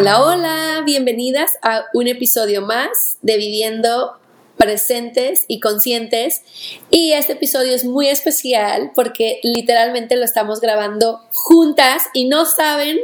[0.00, 4.16] Hola, hola, bienvenidas a un episodio más de Viviendo
[4.56, 6.42] presentes y conscientes.
[6.88, 12.96] Y este episodio es muy especial porque literalmente lo estamos grabando juntas y no saben,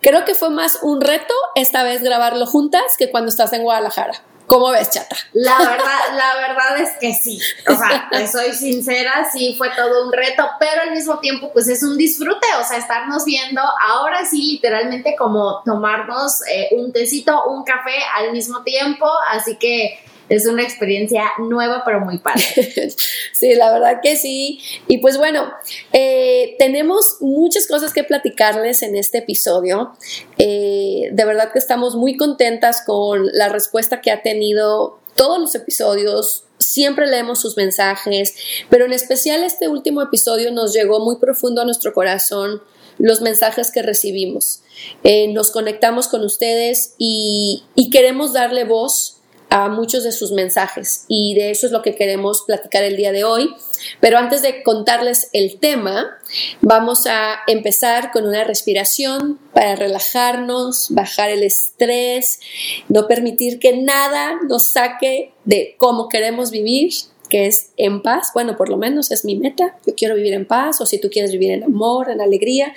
[0.00, 4.20] creo que fue más un reto esta vez grabarlo juntas que cuando estás en Guadalajara.
[4.46, 5.16] ¿Cómo ves, chata?
[5.32, 7.40] La verdad, la verdad es que sí.
[7.66, 11.82] O sea, soy sincera, sí fue todo un reto, pero al mismo tiempo, pues es
[11.82, 12.46] un disfrute.
[12.60, 18.32] O sea, estarnos viendo ahora sí, literalmente como tomarnos eh, un tecito, un café al
[18.32, 19.06] mismo tiempo.
[19.30, 22.44] Así que es una experiencia nueva, pero muy padre.
[23.32, 24.60] sí, la verdad que sí.
[24.88, 25.52] Y pues bueno,
[25.92, 29.92] eh, tenemos muchas cosas que platicarles en este episodio.
[30.38, 35.54] Eh, de verdad que estamos muy contentas con la respuesta que ha tenido todos los
[35.54, 36.44] episodios.
[36.58, 38.34] Siempre leemos sus mensajes,
[38.70, 42.62] pero en especial este último episodio nos llegó muy profundo a nuestro corazón
[42.98, 44.62] los mensajes que recibimos.
[45.02, 49.13] Eh, nos conectamos con ustedes y, y queremos darle voz
[49.54, 53.12] a muchos de sus mensajes y de eso es lo que queremos platicar el día
[53.12, 53.54] de hoy.
[54.00, 56.18] Pero antes de contarles el tema,
[56.60, 62.40] vamos a empezar con una respiración para relajarnos, bajar el estrés,
[62.88, 66.92] no permitir que nada nos saque de cómo queremos vivir,
[67.28, 68.30] que es en paz.
[68.34, 69.78] Bueno, por lo menos es mi meta.
[69.86, 72.74] Yo quiero vivir en paz o si tú quieres vivir en amor, en alegría,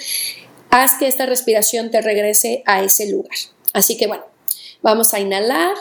[0.70, 3.36] haz que esta respiración te regrese a ese lugar.
[3.74, 4.26] Así que bueno,
[4.84, 5.74] vamos a inhalar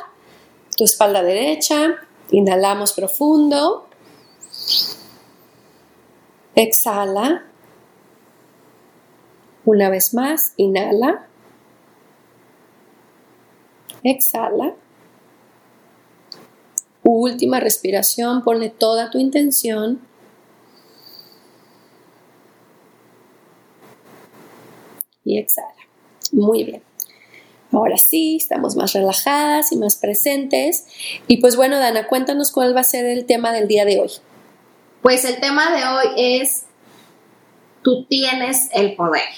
[0.77, 1.97] tu espalda derecha,
[2.31, 3.89] inhalamos profundo,
[6.55, 7.47] exhala,
[9.65, 11.27] una vez más, inhala,
[14.03, 14.75] exhala,
[17.03, 20.01] última respiración, ponle toda tu intención.
[25.25, 25.75] Y exhala.
[26.33, 26.83] Muy bien.
[27.73, 30.87] Ahora sí, estamos más relajadas y más presentes.
[31.27, 34.11] Y pues bueno, Dana, cuéntanos cuál va a ser el tema del día de hoy.
[35.03, 36.65] Pues el tema de hoy es,
[37.83, 39.29] tú tienes el poder.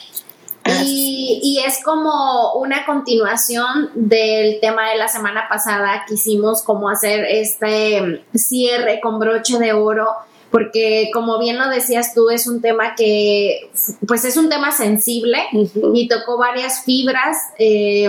[0.84, 6.90] Y, y, es como una continuación del tema de la semana pasada que hicimos como
[6.90, 10.08] hacer este cierre con broche de oro
[10.50, 13.70] porque como bien lo decías tú, es un tema que,
[14.06, 17.36] pues es un tema sensible y tocó varias fibras.
[17.58, 18.08] Eh,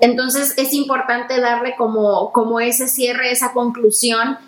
[0.00, 4.38] entonces es importante darle como, como ese cierre, esa conclusión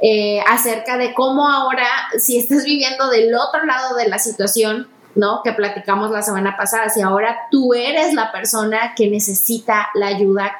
[0.00, 1.86] eh, acerca de cómo ahora,
[2.18, 5.42] si estás viviendo del otro lado de la situación, ¿no?
[5.44, 10.56] Que platicamos la semana pasada, si ahora tú eres la persona que necesita la ayuda,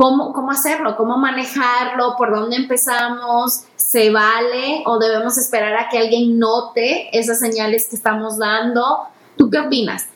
[0.00, 0.96] ¿cómo, cómo hacerlo?
[0.96, 2.14] ¿Cómo manejarlo?
[2.16, 3.64] ¿Por dónde empezamos?
[3.90, 9.00] se vale o debemos esperar a que alguien note esas señales que estamos dando.
[9.36, 10.06] ¿Tú qué opinas?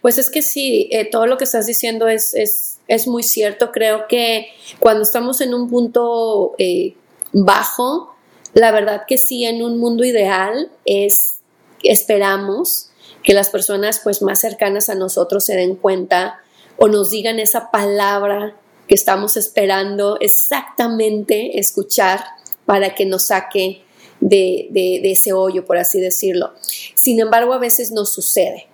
[0.00, 3.72] Pues es que sí, eh, todo lo que estás diciendo es, es, muy cierto.
[3.72, 4.48] Creo que
[4.78, 6.94] cuando estamos en un punto eh,
[7.34, 8.14] bajo,
[8.54, 11.40] la verdad que sí, en un mundo ideal es,
[11.82, 12.88] esperamos
[13.22, 16.40] que las personas pues más cercanas a nosotros se den cuenta
[16.78, 18.54] o nos digan esa palabra
[18.88, 22.24] que estamos esperando exactamente escuchar
[22.66, 23.82] para que nos saque
[24.20, 26.52] de, ese hoyo, por así decirlo.
[26.94, 28.66] Sin embargo, a veces no sucede.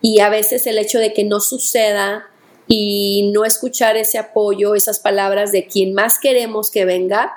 [0.00, 2.26] Y a veces el hecho de que no suceda
[2.66, 7.32] y no escuchar ese apoyo, esas palabras de quien más queremos que venga,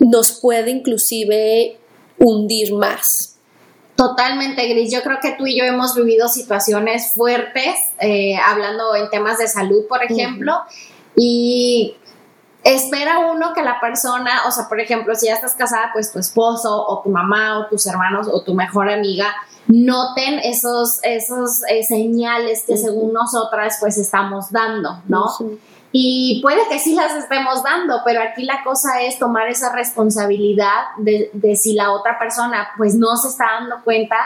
[0.00, 1.78] nos puede inclusive
[2.18, 3.37] hundir más.
[3.98, 4.92] Totalmente, Gris.
[4.92, 9.48] Yo creo que tú y yo hemos vivido situaciones fuertes, eh, hablando en temas de
[9.48, 10.54] salud, por ejemplo,
[11.16, 11.96] y
[12.62, 16.20] espera uno que la persona, o sea, por ejemplo, si ya estás casada, pues tu
[16.20, 19.34] esposo o tu mamá o tus hermanos o tu mejor amiga
[19.66, 25.26] noten esos, esos eh, señales que según nosotras pues estamos dando, ¿no?
[25.90, 30.84] Y puede que sí las estemos dando, pero aquí la cosa es tomar esa responsabilidad
[30.98, 34.16] de, de si la otra persona pues no se está dando cuenta,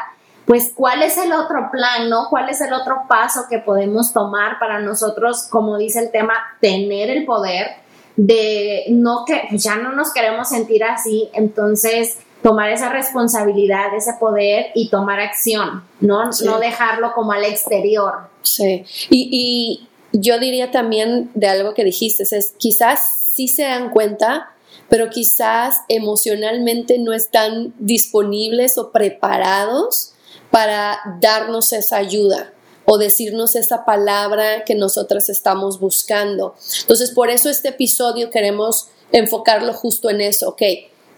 [0.44, 2.26] pues cuál es el otro plan, ¿no?
[2.30, 7.10] ¿Cuál es el otro paso que podemos tomar para nosotros, como dice el tema, tener
[7.10, 7.82] el poder
[8.16, 14.14] de no que pues ya no nos queremos sentir así, entonces tomar esa responsabilidad, ese
[14.18, 16.30] poder y tomar acción, ¿no?
[16.44, 18.28] No dejarlo como al exterior.
[18.42, 24.54] Sí, y, yo diría también de algo que dijiste, es quizás sí se dan cuenta,
[24.88, 30.12] pero quizás emocionalmente no están disponibles o preparados
[30.50, 32.52] para darnos esa ayuda
[32.84, 36.54] o decirnos esa palabra que nosotras estamos buscando.
[36.80, 40.62] Entonces, por eso este episodio queremos enfocarlo justo en eso, ok,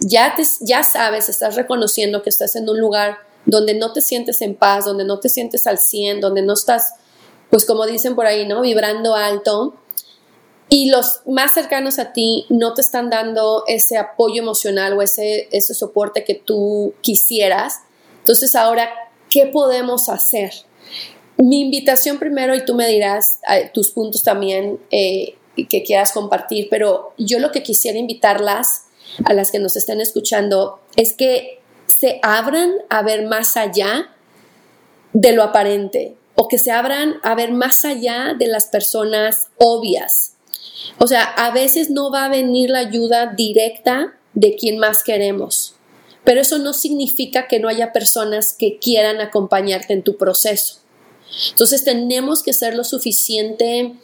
[0.00, 4.41] ya, te, ya sabes, estás reconociendo que estás en un lugar donde no te sientes
[4.43, 6.94] en paz, donde no te sientes al 100, donde no estás
[7.54, 8.62] pues como dicen por ahí, ¿no?
[8.62, 9.74] Vibrando alto.
[10.68, 15.46] Y los más cercanos a ti no te están dando ese apoyo emocional o ese,
[15.52, 17.82] ese soporte que tú quisieras.
[18.18, 18.90] Entonces ahora,
[19.30, 20.50] ¿qué podemos hacer?
[21.36, 23.38] Mi invitación primero, y tú me dirás
[23.72, 28.86] tus puntos también eh, que quieras compartir, pero yo lo que quisiera invitarlas
[29.26, 34.12] a las que nos estén escuchando es que se abran a ver más allá
[35.12, 40.34] de lo aparente o que se abran a ver más allá de las personas obvias.
[40.98, 45.75] O sea, a veces no va a venir la ayuda directa de quien más queremos,
[46.25, 50.81] pero eso no significa que no haya personas que quieran acompañarte en tu proceso.
[51.50, 53.94] Entonces tenemos que ser lo suficiente,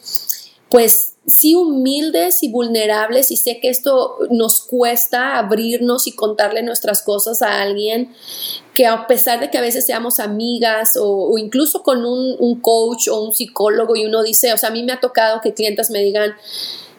[0.71, 7.01] pues sí humildes y vulnerables y sé que esto nos cuesta abrirnos y contarle nuestras
[7.01, 8.13] cosas a alguien
[8.73, 13.21] que a pesar de que a veces seamos amigas o, incluso con un, coach o
[13.21, 15.99] un psicólogo y uno dice, o sea, a mí me ha tocado que clientes me
[15.99, 16.35] digan,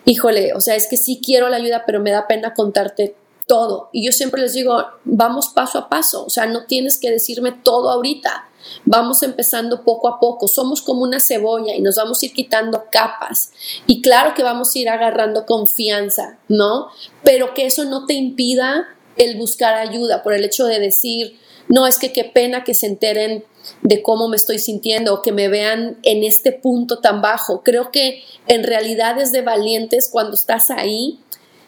[0.04, 3.16] híjole, o sea, es que sí quiero la ayuda, pero me da pena contarte
[3.46, 3.90] todo.
[3.92, 7.52] Y yo siempre les digo, vamos paso a paso, o sea, no tienes que decirme
[7.52, 8.48] todo ahorita
[8.84, 12.84] Vamos empezando poco a poco, somos como una cebolla y nos vamos a ir quitando
[12.90, 13.52] capas.
[13.86, 16.88] Y claro que vamos a ir agarrando confianza, ¿no?
[17.22, 21.86] Pero que eso no te impida el buscar ayuda por el hecho de decir, no,
[21.86, 23.44] es que qué pena que se enteren
[23.82, 27.62] de cómo me estoy sintiendo o que me vean en este punto tan bajo.
[27.62, 31.20] Creo que en realidad es de valientes cuando estás ahí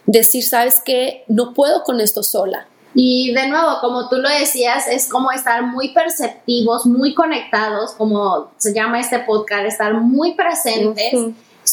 [0.06, 2.66] decir, sabes que no puedo con esto sola.
[2.94, 8.52] Y de nuevo, como tú lo decías, es como estar muy perceptivos, muy conectados, como
[8.56, 11.12] se llama este podcast, estar muy presentes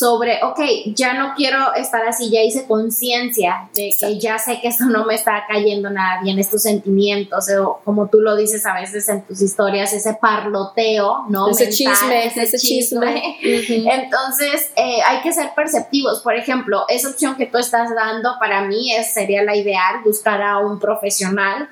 [0.02, 0.60] sobre, ok,
[0.96, 5.06] ya no quiero estar así, ya hice conciencia de que ya sé que eso no
[5.06, 9.22] me está cayendo nada bien, estos sentimientos, o como tú lo dices a veces en
[9.22, 11.50] tus historias, ese parloteo, ¿no?
[11.50, 13.38] Ese chisme, ese, chisme.
[13.44, 16.22] Entonces, eh, hay que ser perceptivos.
[16.22, 20.42] Por ejemplo, esa opción que tú estás dando para mí es, sería la ideal, buscar
[20.42, 21.70] a un profesional.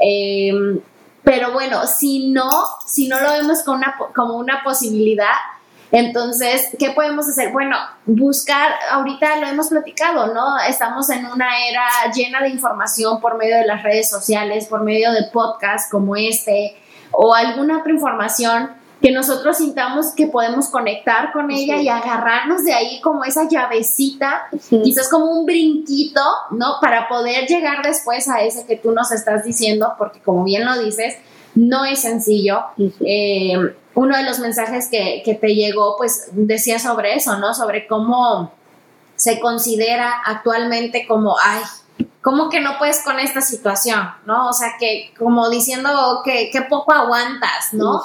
[0.00, 0.80] Em,
[1.24, 2.50] pero bueno, si no,
[2.86, 5.32] si no lo vemos como una, como una posibilidad,
[5.92, 7.52] entonces, ¿qué podemos hacer?
[7.52, 7.76] Bueno,
[8.06, 10.58] buscar, ahorita lo hemos platicado, ¿no?
[10.68, 15.12] Estamos en una era llena de información por medio de las redes sociales, por medio
[15.12, 16.76] de podcasts como este
[17.10, 18.70] o alguna otra información
[19.02, 24.48] que nosotros sintamos que podemos conectar con ella y agarrarnos de ahí como esa llavecita,
[24.68, 26.20] quizás como un brinquito,
[26.50, 26.74] ¿no?
[26.80, 30.78] Para poder llegar después a ese que tú nos estás diciendo, porque como bien lo
[30.82, 31.16] dices,
[31.54, 32.66] no es sencillo
[33.94, 37.54] uno de los mensajes que, que, te llegó, pues decía sobre eso, ¿no?
[37.54, 38.52] Sobre cómo
[39.16, 41.62] se considera actualmente como, ay,
[42.22, 44.00] ¿cómo que no puedes con esta situación?
[44.26, 44.48] ¿No?
[44.48, 48.02] O sea, que como diciendo que, que poco aguantas, ¿no?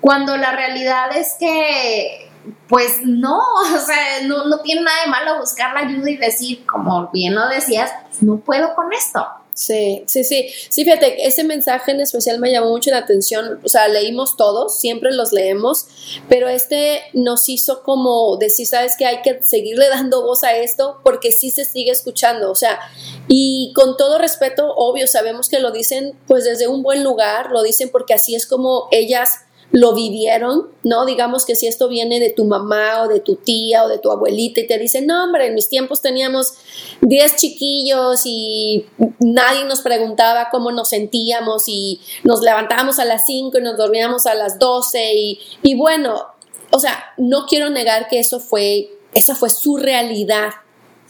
[0.00, 2.30] Cuando la realidad es que,
[2.68, 3.38] pues no,
[3.74, 7.34] o sea, no, no tiene nada de malo buscar la ayuda y decir, como bien
[7.34, 7.90] lo decías,
[8.20, 9.26] no puedo con esto.
[9.58, 10.50] Sí, sí, sí.
[10.68, 13.58] Sí, fíjate, ese mensaje en especial me llamó mucho la atención.
[13.64, 15.86] O sea, leímos todos, siempre los leemos,
[16.28, 21.00] pero este nos hizo como decir, sabes que hay que seguirle dando voz a esto
[21.02, 22.52] porque sí se sigue escuchando.
[22.52, 22.78] O sea,
[23.26, 27.64] y con todo respeto, obvio, sabemos que lo dicen pues desde un buen lugar, lo
[27.64, 31.04] dicen porque así es como ellas lo vivieron, ¿no?
[31.04, 34.10] Digamos que si esto viene de tu mamá o de tu tía o de tu
[34.10, 36.54] abuelita y te dicen, no, hombre, en mis tiempos teníamos
[37.02, 38.86] 10 chiquillos y
[39.20, 44.26] nadie nos preguntaba cómo nos sentíamos y nos levantábamos a las 5 y nos dormíamos
[44.26, 46.28] a las 12 y, y bueno,
[46.70, 50.50] o sea, no quiero negar que eso fue, esa fue su realidad,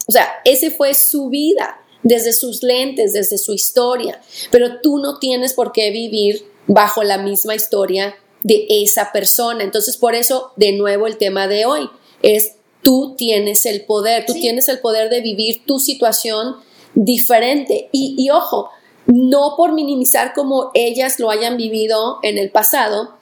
[0.07, 5.17] o sea, ese fue su vida desde sus lentes, desde su historia, pero tú no
[5.19, 9.63] tienes por qué vivir bajo la misma historia de esa persona.
[9.63, 11.89] Entonces, por eso, de nuevo, el tema de hoy
[12.21, 16.57] es tú tienes el poder, tú tienes el poder de vivir tu situación
[16.93, 17.89] diferente.
[17.91, 18.69] Y, ojo,
[19.05, 23.15] no por minimizar como ellas lo hayan vivido en el pasado,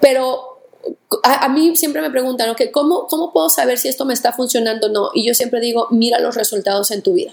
[0.00, 0.60] pero
[1.22, 4.86] a, mí siempre me preguntan, okay, ¿cómo, ¿cómo puedo saber si esto me está funcionando
[4.88, 5.10] o no?
[5.14, 7.32] Y yo siempre digo, mira los resultados en tu vida.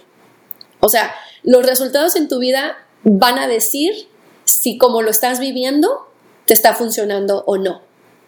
[0.79, 4.07] O sea, los resultados en tu vida van a decir
[4.45, 6.06] si como lo estás viviendo,
[6.47, 7.81] te está funcionando o no.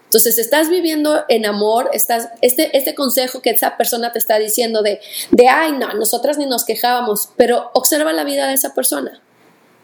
[0.10, 4.82] Entonces, estás viviendo en amor, estás, este, este consejo que esa persona te está diciendo
[4.82, 5.00] de,
[5.30, 9.22] de, ay, no, nosotras ni nos quejábamos, pero observa la vida de esa persona.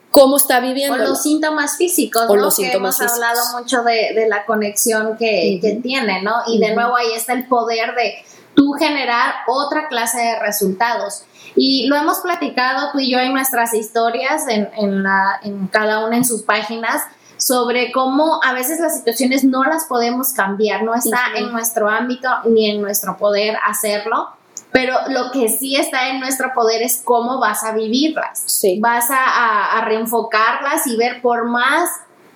[0.10, 0.96] ¿Cómo está viviendo?
[0.96, 6.24] O los síntomas físicos, o Los síntomas hemos hablado mucho de, la conexión que, tiene,
[6.24, 6.38] ¿no?
[6.48, 8.16] Y de nuevo ahí está el poder de
[8.56, 11.24] tú generar otra clase de resultados.
[11.56, 16.04] Y lo hemos platicado tú y yo en nuestras historias, en, en, la, en cada
[16.04, 17.04] una en sus páginas,
[17.38, 22.30] sobre cómo a veces las situaciones no las podemos cambiar, no está en nuestro ámbito
[22.46, 24.30] ni en nuestro poder hacerlo,
[24.72, 28.46] pero lo que sí está en nuestro poder es cómo vas a vivirlas.
[28.80, 31.90] Vas a, reenfocarlas y ver por más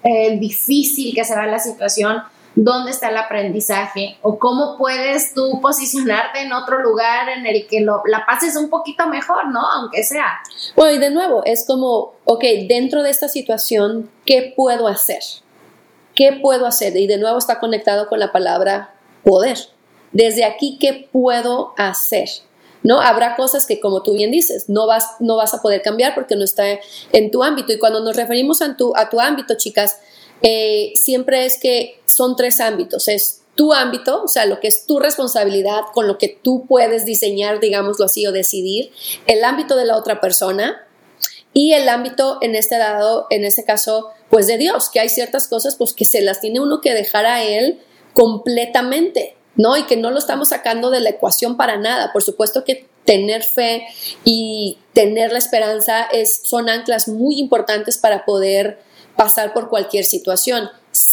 [0.04, 2.24] eh, difícil que sea la situación,
[2.64, 7.82] dónde está el aprendizaje o cómo puedes tú posicionarte en otro lugar en el que
[7.82, 9.62] lo, la pases un poquito mejor, ¿no?
[9.66, 10.40] Aunque sea.
[10.76, 15.22] Bueno, y de nuevo, es como, ok, dentro de esta situación, ¿qué puedo hacer?
[16.16, 16.98] ¿Qué puedo hacer?
[16.98, 19.58] Y de nuevo está conectado con la palabra poder.
[20.12, 22.28] Desde aquí, ¿qué puedo hacer?
[22.84, 23.02] ¿no?
[23.02, 26.36] Habrá cosas que, como tú bien dices, no vas, no vas a poder cambiar porque
[26.36, 26.66] no está
[27.12, 27.72] en tu ámbito.
[27.72, 30.00] Y cuando nos referimos a tu, a tu ámbito, chicas,
[30.42, 33.08] eh, siempre es que son tres ámbitos.
[33.08, 37.06] Es tu ámbito, o sea, lo que es tu responsabilidad, con lo que tú puedes
[37.06, 38.92] diseñar, digámoslo así, o decidir,
[39.26, 40.86] el ámbito de la otra persona
[41.54, 45.48] y el ámbito en este dado, en este caso, pues de Dios, que hay ciertas
[45.48, 47.80] cosas pues que se las tiene uno que dejar a Él
[48.12, 49.78] completamente, ¿no?
[49.78, 52.12] Y que no lo estamos sacando de la ecuación para nada.
[52.12, 53.88] Por supuesto que tener fe
[54.26, 58.80] y tener la esperanza es, son anclas muy importantes para poder
[59.16, 60.70] pasar por cualquier situación.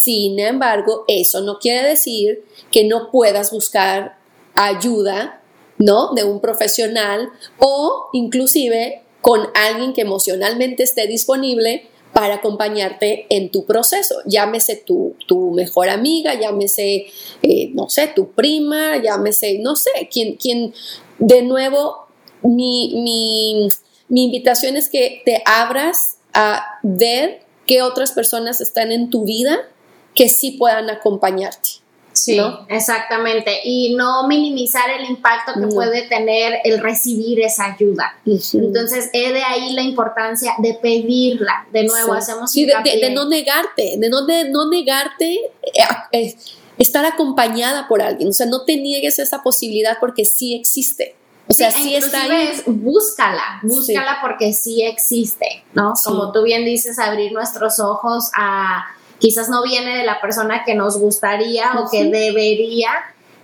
[0.06, 4.20] Sin embargo, eso no quiere decir que no puedas buscar
[4.54, 5.42] ayuda,
[5.78, 6.14] ¿no?
[6.14, 13.66] De un profesional o inclusive con alguien que emocionalmente esté disponible para acompañarte en tu
[13.66, 14.14] proceso.
[14.26, 15.16] Llámese tu,
[15.52, 17.06] mejor amiga, llámese,
[17.42, 20.72] eh, no sé, tu prima, llámese, no sé, quien, quien
[21.18, 22.06] de nuevo,
[22.42, 23.68] mi, mi,
[24.08, 29.68] mi invitación es que te abras a ver qué otras personas están en tu vida
[30.16, 31.87] que sí puedan acompañarte.
[32.12, 33.61] Sí, exactamente.
[33.62, 38.18] Y no minimizar el impacto que puede tener el recibir esa ayuda.
[38.25, 41.66] Entonces, es de ahí la importancia de pedirla.
[41.70, 45.35] De nuevo, hacemos sí, de, no negarte, de no, de no negarte.
[45.35, 45.82] Eh,
[46.12, 46.37] eh,
[46.78, 51.16] estar acompañada por alguien, o sea, no te niegues esa posibilidad porque sí existe.
[51.49, 52.61] O sea, sí, está ahí.
[52.66, 55.94] búscala, búscala porque sí existe, ¿no?
[56.04, 58.85] Como tú bien dices, abrir nuestros ojos a
[59.18, 62.90] quizás no viene de la persona que nos gustaría o que debería,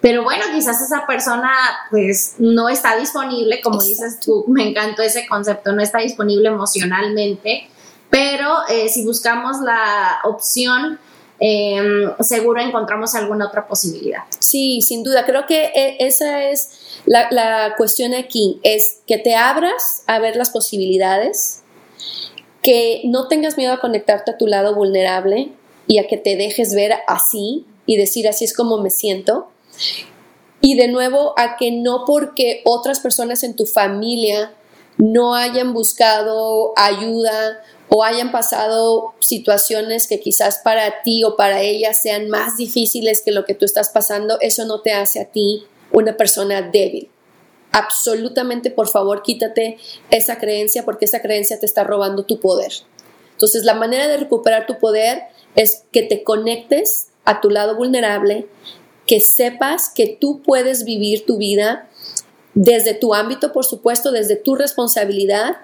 [0.00, 1.52] pero bueno, quizás esa persona
[1.91, 7.69] pues no está disponible, como dices tú, me encantó ese concepto, no está disponible emocionalmente,
[8.11, 10.99] pero eh, si buscamos la opción
[11.45, 14.21] Em, seguro encontramos alguna otra posibilidad.
[14.38, 15.26] Sí, sin duda.
[15.26, 20.50] Creo que e, esa es la, cuestión aquí, es que te abras a ver las
[20.50, 21.64] posibilidades,
[22.62, 25.50] que no tengas miedo a conectarte a tu lado vulnerable
[25.93, 29.49] y a que te dejes ver así y decir así es como me siento.
[30.63, 34.55] Y de nuevo, a que no porque otras personas en tu familia
[34.97, 41.93] no hayan buscado ayuda o hayan pasado situaciones que quizás para ti o para ella
[41.93, 45.65] sean más difíciles que lo que tú estás pasando, eso no te hace a ti
[45.91, 47.11] una persona débil.
[47.71, 49.77] Absolutamente, por favor, quítate
[50.11, 52.73] esa creencia porque esa creencia te está robando tu poder.
[53.33, 55.25] Entonces, la manera de recuperar tu poder
[55.56, 58.47] es que te conectes a tu lado vulnerable,
[59.06, 61.88] que sepas que tú puedes vivir tu vida
[62.54, 65.56] desde tu ámbito, por supuesto, desde tu responsabilidad.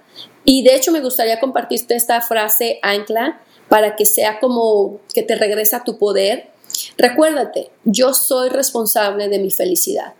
[0.45, 5.35] Y de hecho me gustaría compartirte esta frase ancla para que sea como que te
[5.35, 6.51] regresa tu poder.
[6.97, 10.15] Recuérdate, yo soy responsable de mi felicidad.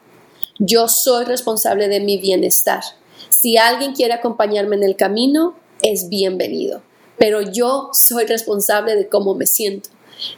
[0.59, 2.83] Yo soy responsable de mi bienestar.
[3.29, 6.83] Si alguien quiere acompañarme en el camino, es bienvenido.
[7.19, 9.91] Pero yo soy responsable de cómo me siento.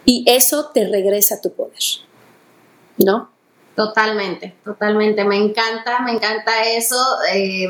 [0.04, 1.72] Y eso te regresa tu poder.
[2.98, 3.30] ¿No?
[3.76, 5.24] Totalmente, totalmente.
[5.24, 6.96] Me encanta, me encanta eso.
[7.32, 7.68] Eh,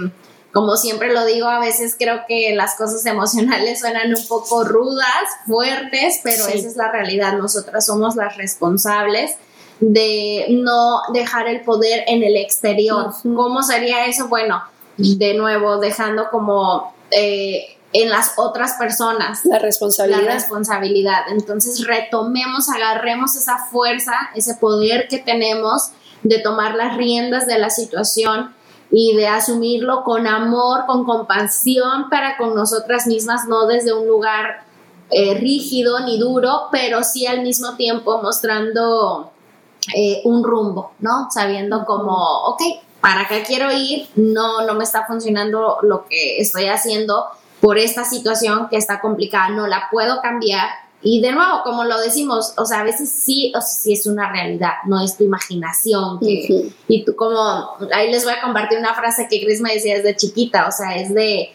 [0.52, 5.06] como siempre lo digo, a veces creo que las cosas emocionales suenan un poco rudas,
[5.46, 7.38] fuertes, pero esa es la realidad.
[7.38, 9.36] Nosotras somos las responsables
[9.78, 13.12] de no dejar el poder en el exterior.
[13.22, 14.28] ¿Cómo sería eso?
[14.28, 14.62] Bueno,
[14.96, 19.44] de nuevo, dejando como eh, en las otras personas.
[19.44, 20.23] La responsabilidad.
[20.23, 21.20] La responsabilidad.
[21.28, 25.90] Entonces retomemos, agarremos esa fuerza, ese poder que tenemos
[26.23, 28.54] de tomar las riendas de la situación
[28.90, 34.64] y de asumirlo con amor, con compasión para con nosotras mismas, no desde un lugar
[35.11, 39.32] eh, rígido ni duro, pero sí al mismo tiempo mostrando
[39.97, 41.28] eh, un rumbo, ¿no?
[41.30, 42.14] Sabiendo como,
[42.47, 42.62] ok,
[43.00, 44.09] ¿para qué quiero ir?
[44.16, 47.26] No, no me está funcionando lo que estoy haciendo
[47.60, 50.68] por esta situación que está complicada, no la puedo cambiar,
[51.02, 54.06] y de nuevo, como lo decimos, o sea, a veces sí, o sea, sí es
[54.06, 56.18] una realidad, no es tu imaginación.
[56.20, 60.16] Y tú como, ahí les voy a compartir una frase que Chris me decía desde
[60.16, 61.54] chiquita, o sea, es de,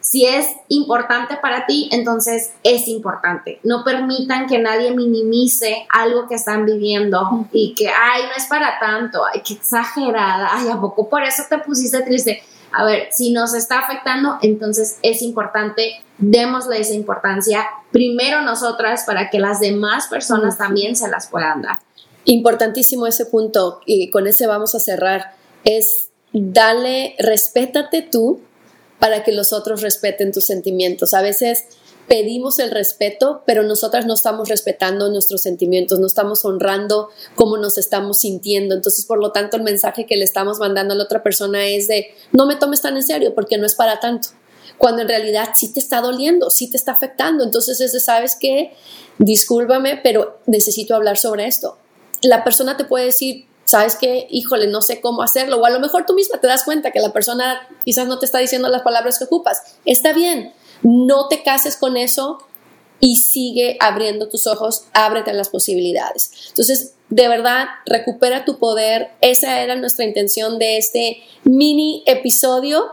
[0.00, 3.58] Si es importante para ti, entonces es importante.
[3.64, 8.78] No permitan que nadie minimice algo que están viviendo y que, ay, no es para
[8.78, 12.42] tanto, ay, qué exagerada, ay, ¿a poco por eso te pusiste triste?
[12.72, 19.30] A ver, si nos está afectando, entonces es importante, démosle esa importancia primero nosotras para
[19.30, 21.78] que las demás personas también se las puedan dar.
[22.24, 25.34] Importantísimo ese punto y con ese vamos a cerrar.
[25.64, 28.40] Es dale, respétate tú
[28.98, 31.14] para que los otros respeten tus sentimientos.
[31.14, 31.64] A veces
[32.10, 37.78] pedimos el respeto, pero nosotras no estamos respetando nuestros sentimientos, no estamos honrando cómo nos
[37.78, 38.74] estamos sintiendo.
[38.74, 41.86] Entonces, por lo tanto, el mensaje que le estamos mandando a la otra persona es
[41.86, 44.30] de, no me tomes tan en serio porque no es para tanto.
[44.76, 47.44] Cuando en realidad sí te está doliendo, sí te está afectando.
[47.44, 48.72] Entonces es de, ¿sabes qué?
[49.18, 51.78] Discúlpame, pero necesito hablar sobre esto.
[52.22, 55.78] La persona te puede decir, sabes que, híjole, no sé cómo hacerlo, o a lo
[55.78, 58.82] mejor tú misma te das cuenta que la persona quizás no te está diciendo las
[58.82, 59.62] palabras que ocupas.
[59.84, 62.38] Está bien, no te cases con eso
[63.00, 66.30] y sigue abriendo tus ojos, ábrete a las posibilidades.
[66.48, 69.08] Entonces, de verdad, recupera tu poder.
[69.20, 72.84] Esa era nuestra intención de este mini episodio,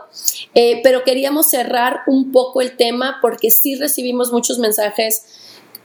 [0.54, 5.22] eh, pero queríamos cerrar un poco el tema porque sí recibimos muchos mensajes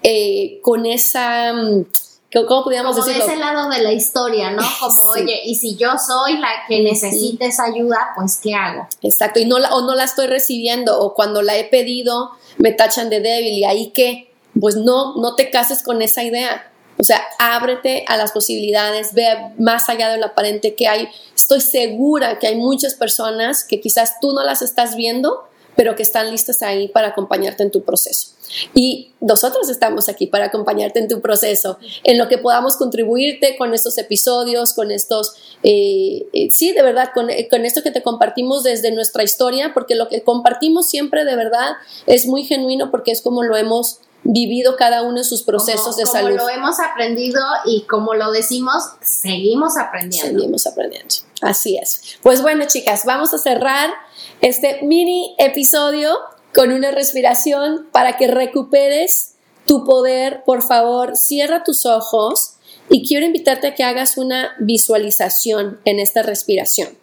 [0.01, 1.85] eh, con esa mm,
[2.33, 4.63] ¿Cómo podríamos Como de ese lado de la historia, ¿no?
[4.79, 8.87] Como, oye, y si yo soy la que necesita esa ayuda, pues, ¿qué hago?
[9.01, 12.71] Exacto, y no la, o no la estoy recibiendo, o cuando la he pedido, me
[12.71, 16.69] tachan de débil, y ahí qué, pues no, no te cases con esa idea.
[16.99, 21.09] O sea, ábrete a las posibilidades, ve más allá de lo aparente que hay.
[21.35, 25.43] Estoy segura que hay muchas personas que quizás tú no las estás viendo,
[25.75, 28.32] pero que están listas ahí para acompañarte en tu proceso.
[28.73, 33.73] Y nosotros estamos aquí para acompañarte en tu proceso, en lo que podamos contribuirte con
[33.73, 38.03] estos episodios, con estos, eh, eh, sí, de verdad, con, eh, con, esto que te
[38.03, 41.73] compartimos desde nuestra historia, porque lo que compartimos siempre de verdad
[42.05, 46.05] es muy genuino porque es como lo hemos vivido cada uno en sus procesos de
[46.05, 46.37] salud.
[46.37, 50.39] Como lo hemos aprendido y como lo decimos, seguimos aprendiendo.
[50.39, 51.15] Seguimos aprendiendo.
[51.41, 52.17] Así es.
[52.21, 53.91] Pues bueno, chicas, vamos a cerrar
[54.41, 56.17] este mini episodio
[56.53, 59.35] con una respiración para que recuperes
[59.65, 60.43] tu poder.
[60.45, 62.55] Por favor, cierra tus ojos
[62.89, 66.97] y quiero invitarte a que hagas una visualización en esta respiración.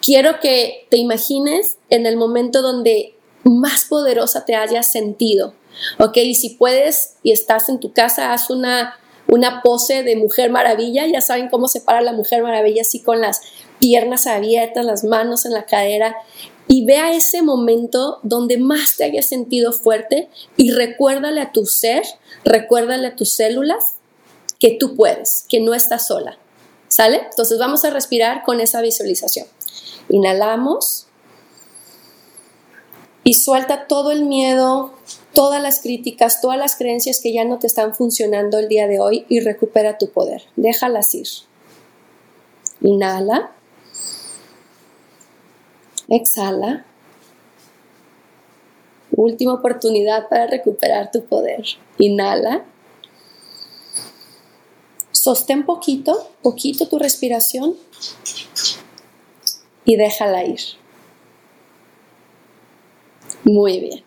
[0.00, 5.54] Quiero que te imagines en el momento donde más poderosa te hayas sentido.
[5.98, 6.16] ¿Ok?
[6.18, 11.06] Y si puedes y estás en tu casa, haz una, una pose de mujer maravilla.
[11.06, 13.40] Ya saben cómo se para la mujer maravilla, así con las
[13.78, 16.16] piernas abiertas, las manos en la cadera
[16.68, 22.02] y vea ese momento donde más te hayas sentido fuerte y recuérdale a tu ser,
[22.44, 23.84] recuérdale a tus células
[24.58, 26.38] que tú puedes, que no estás sola.
[26.88, 27.22] ¿Sale?
[27.30, 29.46] Entonces vamos a respirar con esa visualización.
[30.08, 31.06] Inhalamos
[33.24, 34.92] y suelta todo el miedo,
[35.32, 39.00] todas las críticas, todas las creencias que ya no te están funcionando el día de
[39.00, 40.42] hoy y recupera tu poder.
[40.56, 41.28] Déjalas ir.
[42.80, 43.52] Inhala.
[46.08, 46.84] Exhala.
[49.12, 51.64] Última oportunidad para recuperar tu poder.
[51.98, 52.64] Inhala.
[55.12, 57.76] Sostén poquito, poquito tu respiración
[59.84, 60.60] y déjala ir.
[63.44, 64.02] Muy bien,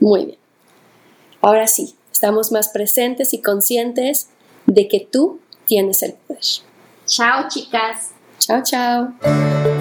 [0.00, 0.38] muy bien.
[1.40, 4.28] Ahora sí, estamos más presentes y conscientes
[4.66, 6.42] de que tú tienes el poder.
[7.06, 8.10] Chao, chicas.
[8.38, 9.73] Chao, chao.